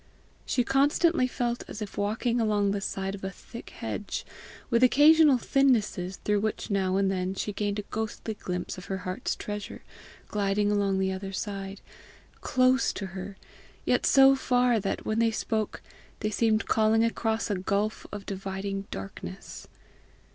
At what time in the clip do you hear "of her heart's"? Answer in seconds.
8.79-9.35